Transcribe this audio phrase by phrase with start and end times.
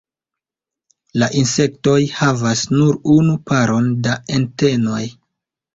[1.23, 5.05] La Insektoj havas nur unu paron da antenoj.